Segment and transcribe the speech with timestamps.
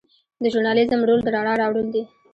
[0.41, 2.03] د ژورنالیزم رول د رڼا راوړل دي.